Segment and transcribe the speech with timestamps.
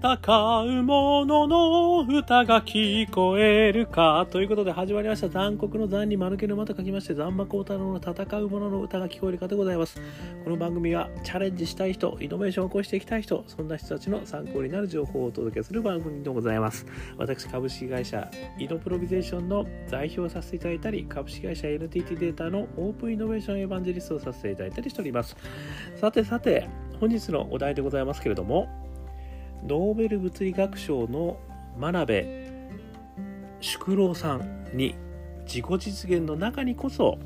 [0.00, 5.28] う者の歌が聞こえるかということで始まりました。
[5.28, 10.00] 残酷の残に丸けの間と書きまして残魔高太郎の戦う者の歌が聞こえるかでございます。
[10.44, 16.86] この番組はチャレンジしたい人イノベーションを起こしていきたい人そんな人たちの参考になる情報をお届けする番組でございます。
[17.16, 25.36] 私株式会社イノプロビゼーションの代表をさせていただいたり株式会社 NTT データのオープンイノベーションエヴァンジェリストをさせていただいたりしております。
[25.96, 26.68] さてさて
[27.00, 28.68] 本日のお題でございますけれども
[29.64, 31.38] ノーベル物理学賞の
[31.76, 32.48] 真鍋
[33.60, 34.94] 淑郎さんに
[35.44, 37.18] 自己実現の中にこそ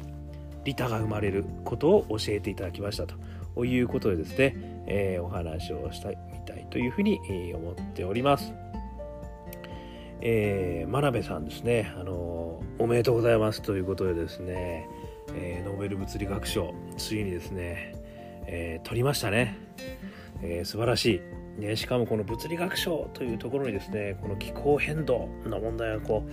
[0.64, 3.04] 利他が生まれることを教えていただきました
[3.54, 4.56] ということでですね、
[4.86, 7.18] えー、お話をしたいみたいというふうに
[7.54, 8.52] 思っております。
[10.24, 14.88] えー、真鍋さんですね、あのおめでとうございますということでですね、
[15.34, 17.96] えー、ノーベル物理学賞ついにですね、
[18.46, 19.58] えー、取りましたね、
[20.42, 21.41] えー、素晴らしい。
[21.58, 26.30] ね、しかもこの物理学賞というところにですねこの気候変動の問題をこう、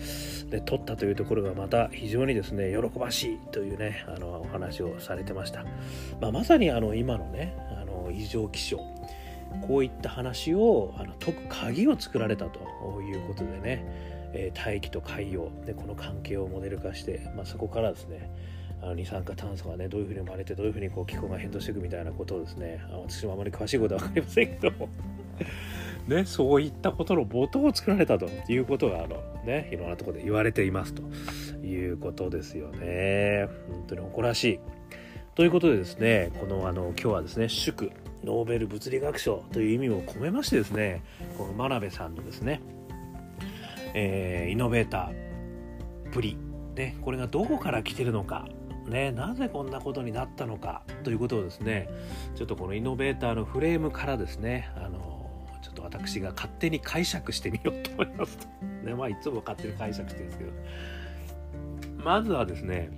[0.50, 5.66] ね、取ったというところがまた非常にですね喜ばしいというねあのお話をされてました、
[6.22, 8.78] まあ、まさにあの今のねあの異常気象
[9.68, 12.60] こういった話をあの解く鍵を作られたと
[13.02, 18.32] いうことでね、えー、大気と海洋でこの関係をモデル化して、まあ、そこからですね
[18.82, 24.90] あの二酸化炭素がねどういうふうに生まれてどういうふうにこう気候が変動していくみたいなことをですね私もあまり詳しいことは分かりませんけども。
[26.10, 31.04] ね、そういったことの元を作られたということがあの、ね、いろんなとこで言われていますと
[31.66, 33.48] いうことですよね。
[33.70, 34.60] 本当に誇らしい。
[35.36, 37.94] ということでですねこのあの今日はですね祝
[38.26, 41.02] ノーベル物理学賞という意味を込めましてですね
[41.38, 42.62] この真鍋さんのですね、
[43.94, 46.38] えー、イノベーターぶり、
[46.76, 48.50] ね、これがどこから来てるのか
[48.90, 51.88] ね、なぜこんなことになったのかということをですね
[52.36, 55.09] ちょっとこのイノベーターのフレームからですねあの
[55.76, 58.48] ちょっと私が勝手に解釈してみようと思いますと、
[58.86, 60.52] ねまあ、いつも勝手に解釈してるんですけど。
[62.04, 62.90] まずはですね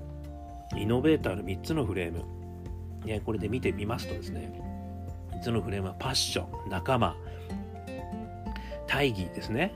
[0.76, 2.24] イノベーターの3つのフレーム、
[3.06, 4.62] ね、これで見てみますとですね
[5.32, 7.16] 3つのフレームはパッション仲間
[8.88, 9.74] 大義ですね、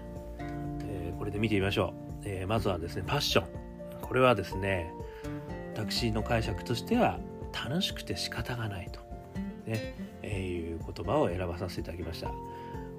[0.84, 3.66] えー、これで見てみましょう、えー、まずはですねパッション。
[4.02, 4.94] これはですね
[5.74, 7.20] 私の解釈としては
[7.52, 9.00] 楽しくて仕方がないと、
[9.66, 12.30] ねえー、いう言葉を選ばさせていただきました。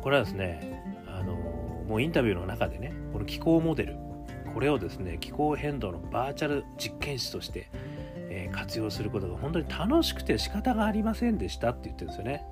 [0.06, 3.96] これはですねあのもうインタビューの中でねこの気候モデル
[4.54, 7.68] これをですね気候変動のバーチャル実験室として、
[8.30, 12.46] えー、活用することが本当に楽しくて仕方がありませんでしたって言ってるんですよね。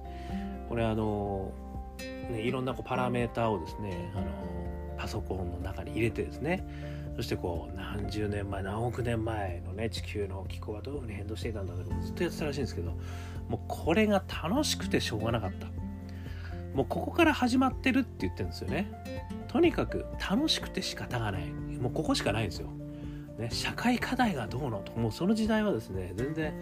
[0.69, 1.53] これあの
[2.29, 4.27] ねいろんなこうパラメーターをですねあの
[4.99, 6.67] パソコンの中に入れてですね
[7.15, 12.97] そしてこう何十年前何億年前のね地球の気候はどういうふうに変動していたんだろうずっとやってたらしいんですけど
[13.49, 15.69] もうこれが楽しくてしょうがなかった。
[16.75, 18.91] もうここから始まってるって言ってるんですよね
[19.49, 22.69] とにかく楽しくて仕方がないもうここしかないんですよ、
[23.39, 26.55] ね、社会課題がどうのともうその時代はですね全然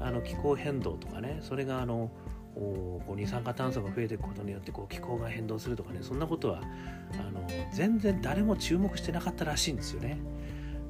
[0.00, 2.10] あの気候変動とかねそれがあの
[2.54, 6.60] こう二酸化炭素が増えていくことによってこう気候が変動するとかねそんなことは
[7.14, 10.18] あの全然誰も注目してなかったらしいんですよね。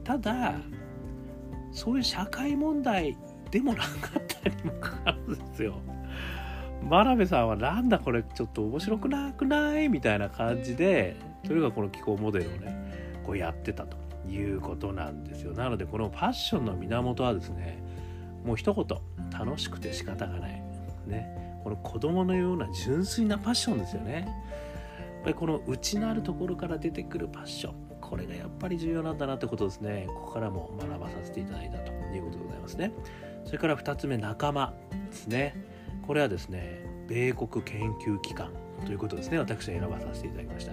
[0.04, 0.54] ただ
[1.72, 3.16] そういう社会問題
[3.50, 3.88] でもなか
[4.18, 5.74] ったにもかかわらずですよ。
[6.82, 11.16] 真鍋さんはなんだこれちょっと面白くなくないみたいな感じで
[11.46, 13.96] とにかくこの気候モデルをねこうやってたと
[14.28, 15.52] いうことなんですよ。
[15.52, 17.82] なのでこのファッションの源はですね
[18.44, 20.62] もう一言楽しくて仕方がない。
[21.06, 21.60] ね。
[21.64, 24.28] この子供のような純粋なパッションですよね。
[25.16, 30.04] やっぱりこの内なるところから出てくるパッションこれがやっぱり重要なんだなってことですね。
[30.08, 32.92] ここからも学ばさせていただいたということでございますね。
[33.44, 34.74] それから2つ目仲間
[35.10, 35.54] ですね
[36.08, 38.50] これはですね米国研究機関
[38.86, 40.72] ということですね私は選ばさせていただきました。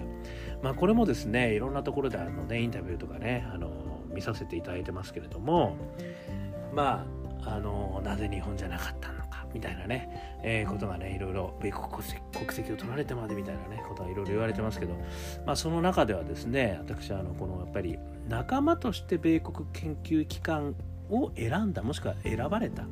[0.63, 3.69] まあこれもですねいろんなところであのねインタビューとかねあの
[4.13, 5.75] 見させていただいてますけれども
[6.73, 7.05] ま
[7.43, 12.01] ああのなぜ日本じゃなかったのかみたいなね、えー、ことがねいろいろ米国国
[12.51, 14.93] 籍を取られてまでみたいなねことはいろいろ言われてますけど、
[15.45, 17.99] まあ、その中ではですね私はあのこのやっぱり
[18.29, 20.75] 仲間として米国研究機関
[21.09, 22.85] を選んだもしくは選ばれた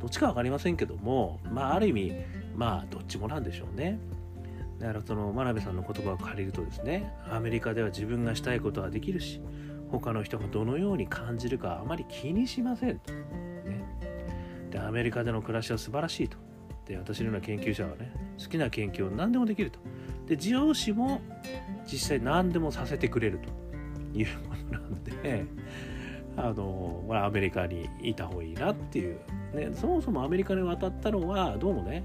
[0.00, 2.14] どっちか分かりませんけどもまあある意味
[2.56, 3.98] まあどっちもなんでしょうね。
[4.78, 9.42] だからその真鍋さんの言葉を借りるとですねアメリカでは自分がしたいことはできるし
[9.90, 13.12] 他の人がどのように感じるかあまり気にしませんと。
[14.70, 16.38] でアメリカでの暮らしは素晴らしいと
[16.86, 19.80] で私のような研究者はね好きな研究を何でもできると
[20.26, 21.20] で上司も
[21.84, 25.44] 実際何でもさせてくれるというものなんで
[26.42, 29.18] あのアメリカにいた方がいいなっていう、
[29.54, 32.02] ね、そもそもアメリカに渡ったのはどうもね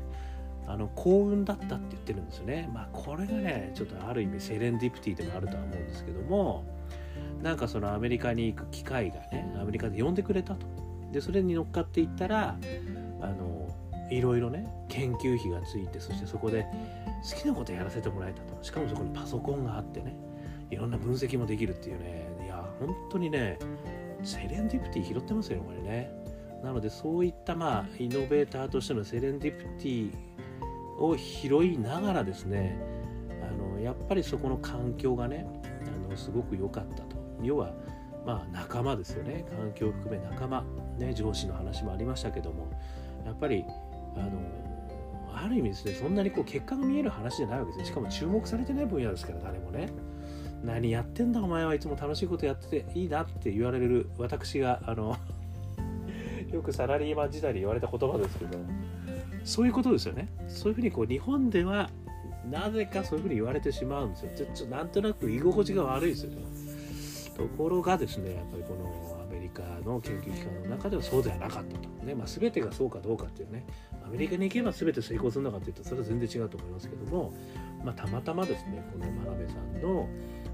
[0.67, 2.69] あの幸運だったって言ってるんですよね。
[2.73, 6.65] まあこれがねちょっとある意味セレンディプティでもあるとは思うんですけども
[7.41, 10.65] なんかそのアメリカに行く機会がねアメリカで呼んでくれたと。
[11.11, 12.57] でそれに乗っかっていったら
[13.21, 13.69] あの
[14.09, 16.65] いろいろね研究費がついてそしてそこで
[17.23, 20.15] 好きなことやらせてもらえたとしかもそこにパソコンがあってね
[20.69, 23.57] いろんな分析もできるっていうねいや本当にね
[24.23, 26.12] セレンディプティ拾ってますよこれね。
[26.63, 30.12] なのでそういったまあイノベーターとしてのセレンディプティ
[31.00, 32.79] を拾いながらですね
[33.44, 35.45] あのやっぱりそこの環境がね
[36.07, 37.15] あのすごく良かったと。
[37.44, 37.73] 要は
[38.25, 39.45] まあ仲間ですよね。
[39.57, 40.63] 環境を含め仲間。
[40.97, 42.67] ね上司の話もありましたけども。
[43.25, 43.65] やっぱり
[44.15, 44.39] あの
[45.33, 49.89] ある意味ですねそんなにこう結果が見える話じゃないわけですねしかも注目されてない分野ですから誰もね。
[50.63, 55.17] 何やってんだお前はいつも楽しいことやってていいなって言われる私があの
[56.51, 58.57] よくサラリーマン時代に言われた言葉ですけど
[59.43, 60.27] そういうことですよね。
[60.47, 61.89] そういうふうにこう日本では
[62.49, 64.31] なぜかそういうふうに言われてしまうんですよ。
[64.35, 66.37] ちょっとなんとなく居心地が悪いですよね。
[67.35, 73.65] ところがですねやっぱりこのアメリカの研究機関の中ではそうではなかったと、ねまあ、全てがそうかどうかっていうね
[74.05, 77.33] アメリカに行けば全て成功するのかっていうとそれは全然違うと思いますけども、
[77.83, 80.07] まあ、たまたまですねこの真鍋さんの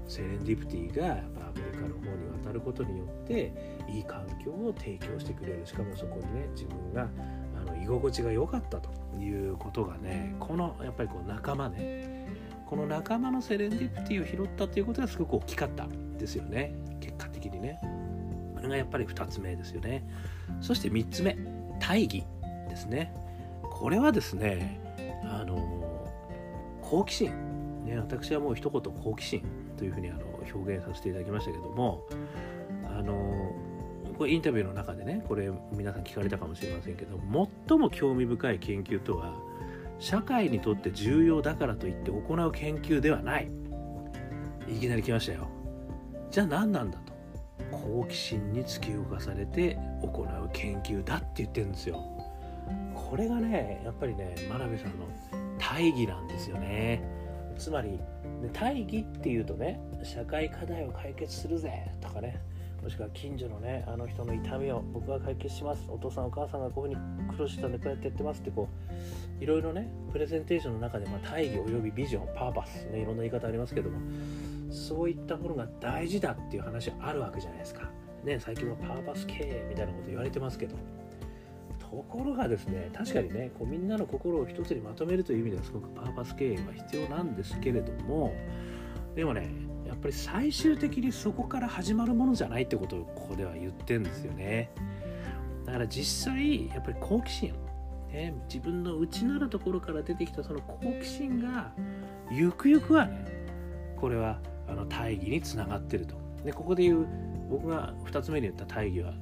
[0.08, 3.52] セレンディプティがやっぱアメリカの方に渡ることによって
[3.88, 5.62] いい環境を提供してくれる。
[5.64, 7.08] しかもそこにね自分が
[7.56, 8.90] あの居心地が良かったと
[9.20, 12.28] いうことがねこのやっぱりこう仲間ね
[12.66, 15.86] この仲間のセレンディプティを拾ったということがすごく大きかった。
[16.22, 16.72] ですよね。
[17.00, 17.78] 結果的にね。
[18.54, 20.04] これがやっぱり2つ目ですよね。
[20.60, 21.36] そして3つ目
[21.80, 22.24] 大義
[22.68, 23.12] ですね。
[23.62, 24.80] これはですね
[25.24, 26.06] あの
[26.80, 27.32] 好奇心。
[27.84, 29.42] ね私はもう一言好奇心
[29.76, 30.20] というふうにあの
[30.54, 32.04] 表現させていただきましたけども
[32.84, 33.52] あの
[34.16, 37.18] これインタビューの中でねこれ皆さん聞かれたかもしれませんけど
[37.68, 39.34] 最も興味深い研究とは
[39.98, 43.50] 社会にとって重要だからといって行う研究ではない。
[44.68, 45.48] いきなり来ましたよ。
[46.32, 47.12] じゃあ何なんだと。
[47.70, 52.02] 好奇心に突き動かされて行う研究だって言ってるんですよ。
[52.94, 55.06] これがねやっぱりね真鍋さんの
[55.58, 57.02] 大義なんですよね。
[57.58, 58.00] つまり
[58.50, 62.40] 大義っていうとね社会課題を解決するぜとかね。
[62.82, 65.84] もしくは近所のねあの人の痛みを僕が解決します。
[65.90, 68.70] お父さんお母さんがこういうふうに苦労してたんでこうやってやってますってこ
[69.38, 73.98] ういろいろねプレゼンテーションの中で、まあ、大義およびビジョンパーパスねいろんな言い方ありますけども。
[74.72, 77.90] そういったものが大事だっていう話あるわけじゃないですか。
[78.24, 80.76] ね最近はパーパス経営みたいなこと言われてますけど。
[81.78, 88.32] ところがですね確かにねこうみんなの心を一つにまとめるという意味ではすごくパーパス経営は必要なんですけれども
[89.14, 89.50] でもね
[89.86, 94.70] やっぱり最終的にそこから始まるものじゃないってことをここでは言ってるんですよね。
[95.66, 97.54] だから実際やっぱり好奇心、
[98.10, 101.72] ね、自分の内なるところから出てきたその好奇心が
[102.30, 103.26] ゆくゆくはね
[103.96, 106.16] これはあの大義につながってると。
[106.44, 107.06] でここで言う
[107.48, 109.14] 僕が2つ目に言った大義は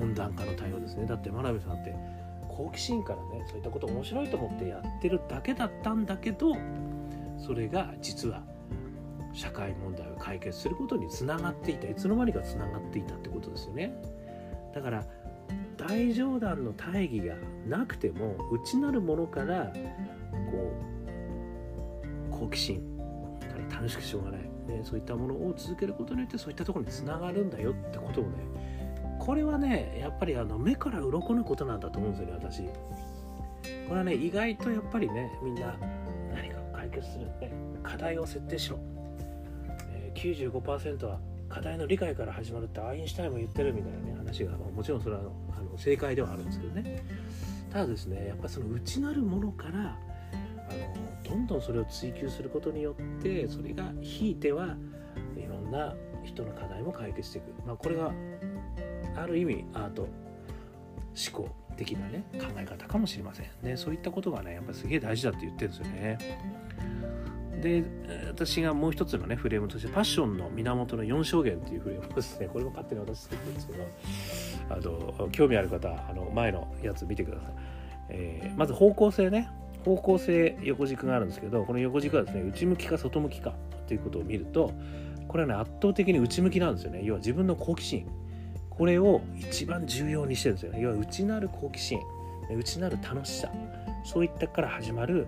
[0.00, 1.06] 温暖化の対応ですね。
[1.06, 1.94] だって真鍋さんって
[2.48, 6.56] 好奇心からねそういったこと面白いと思ってやってるだけだったんだけど
[7.38, 8.42] それが実は
[9.32, 11.88] 社会問題を解決することにつながっていた。
[11.88, 13.94] いつの間にかつながっていたってことですよね。
[14.74, 15.04] だから
[15.76, 17.36] 大冗談の大義が
[17.68, 19.72] なくても内なるものから
[20.50, 20.72] こ
[22.30, 22.80] う好奇心
[23.40, 28.30] から楽しくしょうがない、ね、そういったものを続けることによってそういったところにつながるんだよってことをね
[29.18, 32.62] これはねやっぱりあの目から鱗のことなんだと思うんですよね私。
[33.88, 35.76] これはね意外とやっぱりねみんな
[36.34, 38.78] 何かを解決する、ね、課題を設定しろ。
[39.92, 41.18] え95%は
[41.48, 45.22] 課題の理解から始まるってアインシュタインも言ってるみたいなね話が、まあ、もちろんそれは
[45.56, 47.02] あの正解ではあるんですけどね。
[47.72, 49.98] ただですねやっぱその内なるものから
[50.70, 54.76] あのどんどんそれを追求することによってそれがひいては
[55.36, 55.94] いろんな
[56.24, 58.12] 人の課題も解決していく、まあ、これが
[59.16, 60.10] ある意味アート思
[61.32, 63.46] 考的なね考え方かもしれません。
[63.62, 66.18] ねそういったことがねやっぱすげえ大事だって言ってるんですよね。
[67.62, 67.84] で
[68.28, 77.52] 私がもう一つのねフレームとしてパッションの源の4証言っていうフレームですねこれも勝手に私作ってるんですけどあの興味ある方あの前のやつ見てください、
[78.10, 79.48] えー、まず方向性ね。
[79.86, 83.54] 方向性横軸があるんですけどこの横軸はですね内向きか外向きか
[83.86, 84.72] ということを見ると
[85.28, 87.02] これはね圧倒的に内向きなんですよね。
[87.04, 88.08] 要は自分の好奇心。
[88.70, 90.80] これを一番重要にしてるんですよね。
[90.80, 92.00] 要は内なる好奇心。
[92.50, 93.50] 内なる楽しさ。
[94.04, 95.26] そういったから始まる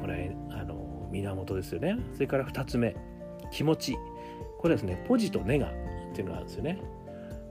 [0.00, 1.96] これあの源ですよね。
[2.14, 2.96] それから2つ目
[3.52, 3.96] 気持ち。
[4.58, 5.70] これですねポジとネガっ
[6.14, 6.78] ていうのがあるんですよね。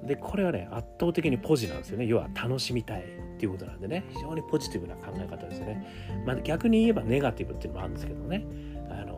[0.03, 2.05] でこれはね圧倒的にポジなんですよね。
[2.05, 4.05] 要は楽しみたいっていうことなんでね。
[4.09, 5.85] 非常にポジティブな考え方ですよね、
[6.25, 8.45] まあ、逆に言えばネガティブっていうのもあるんですけどね。
[8.89, 9.17] あの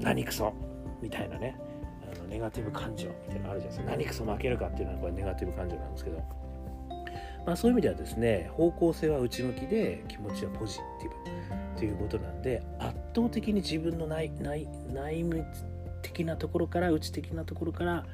[0.00, 0.52] 何クソ
[1.00, 1.56] みたいなね。
[2.12, 3.90] あのネガティブ感情みたいなのあるじゃないですか。
[3.90, 6.22] 何クソ負けるかっていうのはこれネガティブ感情なんですけど。
[7.44, 15.44] まあそういう意味ではですね方向性は内向きで気持ちはポジティブということなんで圧倒的に自分の内内内務
[16.02, 18.06] 的なところから内的なところから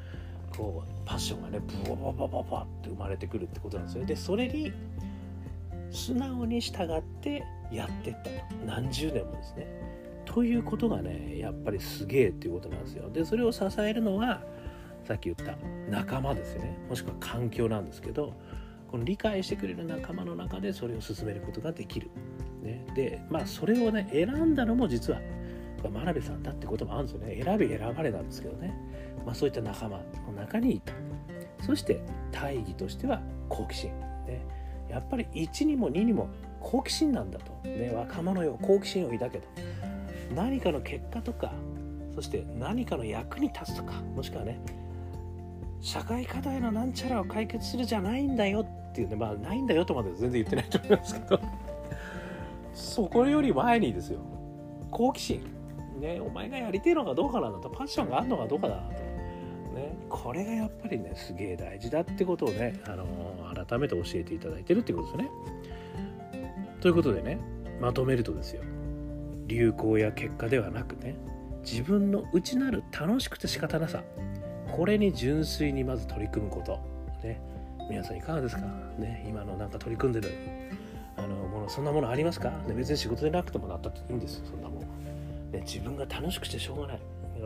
[0.58, 4.04] こうパッションがねブワババババって生まれてくるってことなんですよ。
[4.04, 4.72] でそれに
[5.90, 8.30] 素直に従ってやってったと。
[8.66, 9.66] 何十年もですね。
[10.24, 13.08] ということがねやっぱりすげえっていうことなんですよ。
[13.10, 14.42] でそれを支えるのは
[15.04, 15.56] さっき言った
[15.88, 16.76] 仲間ですよね。
[16.88, 18.34] もしくは環境なんですけど
[18.90, 22.10] この理解してくれる仲間の中でそれを進めることができる、
[22.62, 25.20] ね、でまあそれをね選んだのも実は
[25.82, 27.42] 真鍋さんだってこともあるんですよね。
[27.42, 28.74] 選び選ばれなんですけどね、
[29.24, 29.98] まあ、そういった仲間。
[30.26, 30.92] の中にいた。
[31.64, 32.00] そして
[32.32, 33.90] 大義としては好奇心、
[34.26, 34.44] ね、
[34.88, 36.28] やっぱり1にも2にも
[36.60, 39.44] 好奇心なんだと、ね、若者よ好奇心を抱けと。
[40.34, 41.52] 何かの結果とか
[42.14, 44.60] そして何かの役に立つとかもしくはね
[45.80, 51.40] 社会課題のなんちゃらを解決するじゃないんだよっていうねまあないんだよとまで全然言ってないと思いますけど。
[52.74, 54.20] そこより前にですよ。
[54.90, 55.57] 好奇心。
[55.98, 65.30] ねお前がやりてえのかどうかなんだとパッションがあるのかどうかだとねこれがやっぱりねすげえ大事だってことをね、あのー、改めて教えていただいてるってことですね
[66.80, 67.38] ということでね
[67.80, 68.62] まとめるとですよ
[69.46, 71.16] 流行や結果ではなくね
[71.62, 74.02] 自分の内なる楽しくて仕方なさ
[74.70, 76.78] これに純粋にまず取り組むこと。
[77.26, 77.40] ね。
[77.88, 78.62] 皆さんいかがですか？
[78.98, 79.24] ね。
[79.26, 80.30] 今のなんか取り組んでる
[81.16, 84.77] あのもの、そんなものありますか、ね、別に仕事でなくてもなったっていいんですよ、そんなもん。
[85.52, 87.00] ね、自分が楽しくてしょうがない。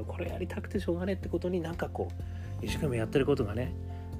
[0.06, 3.72] これやりたくてしょうがないってことになんかこう、一生懸命やってることがね、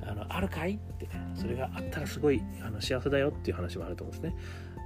[0.05, 4.37] あのあるかいってね、それがあったらすごいあの幸せだよっていう話もあると思うんですね。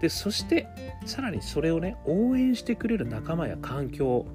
[0.00, 0.67] で、そして
[1.07, 4.26] さらにそれをね、応援してくれる仲間や環境、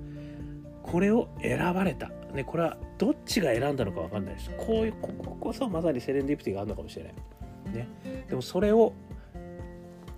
[0.83, 2.09] これを選ばれた。
[2.33, 4.51] ね、これはどっちが選んだのか分かんないです。
[4.57, 7.13] こういう、こここそまさにセレンディピティがあるのかもしれない。
[7.73, 7.87] ね。
[8.29, 8.93] でもそれを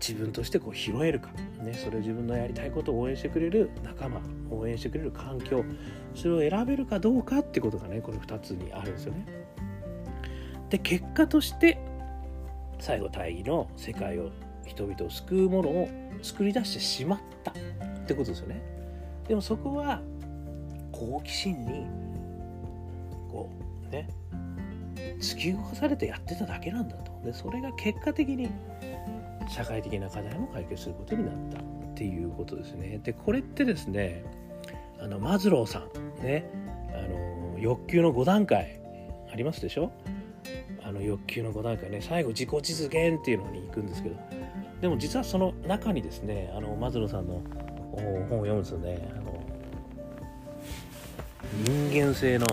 [0.06, 1.32] 自分としてこう拾えるか、
[1.64, 4.20] ね、それを自分のやりたいことを応援してくれる仲間、
[4.52, 5.64] 応援してくれる環境、
[6.14, 9.26] それを選べるかどうかってことがね、これ2つにあるんですよね。
[10.70, 11.78] で、結果として、
[12.80, 14.30] 最後大義の世界を
[14.66, 15.90] 人々を救うものを
[16.22, 17.56] 作り出してしまったっ
[18.06, 18.62] てことですよね。
[19.28, 20.02] でもそこは
[20.92, 21.86] 好奇心に
[23.32, 23.50] こ
[23.88, 24.10] うね
[25.20, 28.50] 突き動かされてやってただけなんだとでそれが結果的に
[29.48, 31.64] 社会的な課題も解決することになったっ
[31.96, 33.00] ていうことですね。
[33.04, 34.24] でこれってですね
[35.00, 36.50] あのマズローさんね
[36.94, 37.02] あ
[37.54, 38.80] の欲求の5段階
[39.32, 39.92] ありますでしょ？
[40.84, 44.16] あの欲求の5段階ね最後自己実現っていうのに行くんですけど。
[44.82, 47.42] でも実はその中にですねあのマズローさんの
[48.28, 49.42] 本を読むとねあの
[51.64, 52.46] 人間性の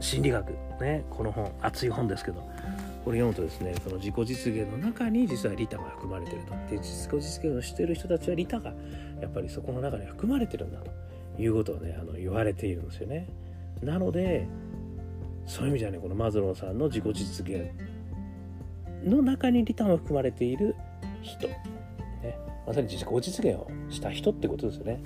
[0.00, 2.48] 心理学ねこの本熱い本ですけど。
[3.06, 6.50] これ読むとですねその自己実現の中に実は利他が含まれてると。
[6.68, 8.74] で自己実現をしてる人たちは利他が
[9.20, 10.90] やっぱりそこの中に含まれてるんだと。
[11.38, 13.28] いうことをねあの言われているんですよね。
[13.80, 14.48] なので
[15.46, 17.70] そういう意味じゃねこのマズローさんの自己実現
[19.04, 20.74] の中に利他が含まれている
[21.22, 21.54] 人、ね、
[22.66, 25.00] まさに自己実現をした人ってことですよね。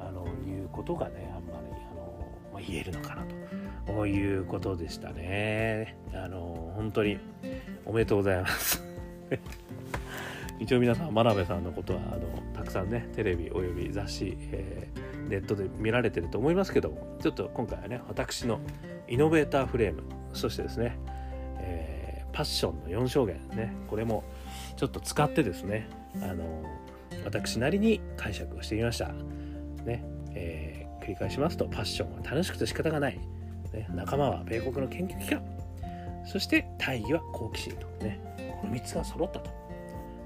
[0.00, 3.34] あのいうことがねあんまりあのま言えるのかなと。
[4.06, 5.96] いうことでしたね。
[6.12, 7.18] あの本当に
[7.84, 8.82] おめでとうございます。
[10.58, 12.20] 一応皆さん真鍋さんのことはあの
[12.54, 18.60] たくさんねテレビおよび雑誌、えー、ネットで見られてると思いますけどちょっと今回はね私の
[19.06, 20.02] イノベーターフレーム
[20.32, 20.98] そしてですね、
[21.58, 24.24] えー、パッションの4証言ねこれも
[24.76, 25.88] ちょっと使ってですね
[26.22, 26.64] あの
[27.24, 29.12] 私なりに解釈をしてみました。
[29.84, 33.20] ねえー繰り返しますとパッションは楽しくて仕方がない、
[33.76, 35.42] ね、仲間は米国の研究機関。
[36.24, 37.86] そして大義は好奇心と。
[38.04, 38.20] ね
[38.60, 39.50] この3つが揃ったと。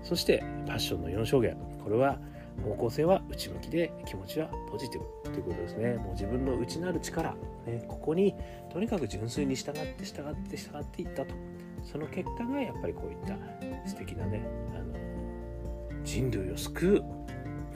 [0.03, 2.19] そしてパッションの4証言これは
[2.65, 5.31] 方向性は内向きで気持ちはポジティブ。
[5.31, 5.95] ということですね。
[5.97, 7.35] もう自分の内なる力、
[7.67, 8.35] ね、ここに
[8.73, 11.35] とにかく純粋に従って従って従っていったと。
[11.83, 14.43] その結果がやっぱりこういった素敵なね
[14.75, 17.05] あの人類を救う。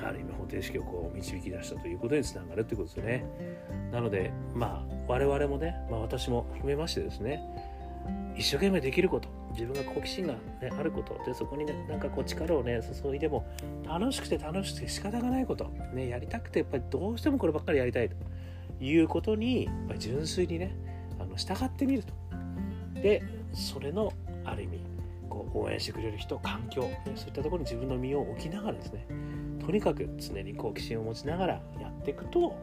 [0.04, 3.24] ある意味方程式をこう導き出したということにつながるということですね。
[3.92, 7.40] なのでまあ我々もね、まあ、私も含めましてですね
[8.36, 13.46] 一生懸命できること自分が好奇心が、ね、あることでそこに、ね、なんかこう力をね注いでも
[13.86, 18.16] 楽しくて楽しくて仕方がないこと、ね、やりたくてやっぱりどうしてもこればっかりやりたいと
[18.80, 20.76] いうことにやっぱり純粋にね
[21.20, 22.12] あの従ってみると。
[23.00, 24.12] でそれの
[24.44, 24.80] ある意味
[25.28, 26.82] こう応援してくれる人環境
[27.14, 29.06] そういったところに自分の身を置きながらですね
[29.64, 32.54] とにかく常に好奇心を持ちながらやっていくと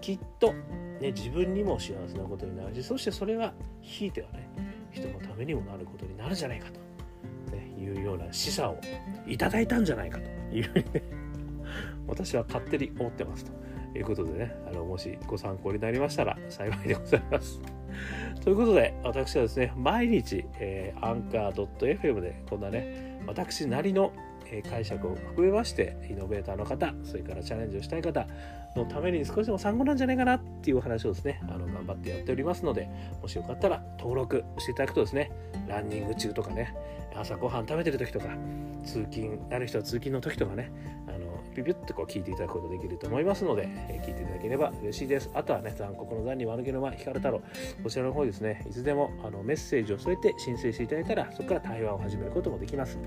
[0.00, 0.52] きっと、
[1.00, 4.48] ね、自分にも幸せなことになるしそしてそれはひいてはね
[4.92, 6.80] 人のためにもなることになるんじゃないかと、
[7.54, 8.80] ね、いうような示唆を
[9.26, 11.02] いただいたんじゃないかというふうにね
[12.08, 17.60] 私は勝手に思ってますということでねあのもしご参考になりましたら幸いでございます。
[18.42, 24.12] ということで私はですね毎日、え、アンカー .fm でこんなね私なりの
[24.68, 28.26] 解釈を含めましてイノベーターの方それからチャレンジをしたい方
[28.76, 32.88] のために少しでも参考なんじゃないかなっていう話をですねあの頑張ってやっておりますので
[33.20, 35.30] もしよかったら登録していただくとですね
[35.66, 36.74] ランニング中とかね
[37.14, 38.28] 朝ごはん食べてる時とか
[38.84, 40.70] 通勤ある人は通勤の時とかね
[41.08, 45.30] あのピピュッとこう聞いていただくことできると思いますので、え聞いていただければ嬉しいです。
[45.32, 47.40] あとはね残酷の残に悪気の間光太郎
[47.82, 52.98] こちらの方ですねいつでもあのメッセージを添えて申請していただいたらそこから対話を始めることもできます。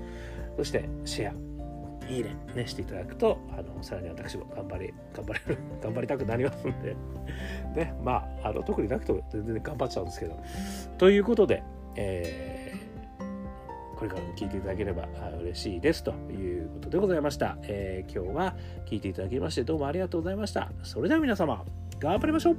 [0.60, 2.12] そしてシェア。
[2.12, 2.36] いいね。
[2.54, 5.58] ねしていただくとあのさらに私も頑張り頑張れる。
[5.82, 6.94] 頑張りたくなりますんで。
[7.74, 10.38] ねまああの特になくても全然頑張っちゃうんですけど。
[10.98, 11.62] ということで、
[11.96, 15.08] えー、これからも聞いていただければ
[15.40, 20.70] 嬉しいですということでございました、えー、今日は聞いていただきましてどうもありがとうございました。
[20.82, 21.64] それでは皆様
[21.98, 22.56] 頑張りましょう。